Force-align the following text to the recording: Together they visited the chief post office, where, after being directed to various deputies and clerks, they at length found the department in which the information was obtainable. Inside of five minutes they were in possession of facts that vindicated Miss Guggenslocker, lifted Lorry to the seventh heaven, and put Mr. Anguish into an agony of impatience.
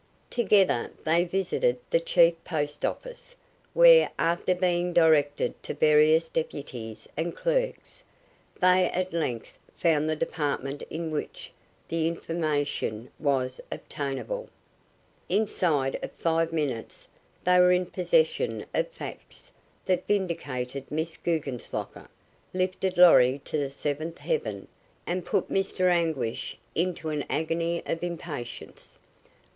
Together 0.31 0.89
they 1.03 1.23
visited 1.23 1.77
the 1.91 1.99
chief 1.99 2.33
post 2.43 2.83
office, 2.83 3.35
where, 3.75 4.09
after 4.17 4.55
being 4.55 4.93
directed 4.93 5.53
to 5.61 5.75
various 5.75 6.27
deputies 6.27 7.07
and 7.15 7.35
clerks, 7.37 8.01
they 8.59 8.89
at 8.89 9.13
length 9.13 9.59
found 9.71 10.09
the 10.09 10.15
department 10.15 10.81
in 10.89 11.11
which 11.11 11.51
the 11.87 12.07
information 12.07 13.11
was 13.19 13.61
obtainable. 13.71 14.49
Inside 15.29 15.99
of 16.03 16.11
five 16.13 16.51
minutes 16.51 17.07
they 17.43 17.59
were 17.59 17.71
in 17.71 17.85
possession 17.85 18.65
of 18.73 18.87
facts 18.87 19.51
that 19.85 20.07
vindicated 20.07 20.89
Miss 20.89 21.15
Guggenslocker, 21.15 22.07
lifted 22.55 22.97
Lorry 22.97 23.39
to 23.45 23.55
the 23.59 23.69
seventh 23.69 24.17
heaven, 24.17 24.67
and 25.05 25.23
put 25.23 25.49
Mr. 25.49 25.91
Anguish 25.91 26.57
into 26.73 27.09
an 27.09 27.23
agony 27.29 27.83
of 27.85 28.01
impatience. 28.01 28.97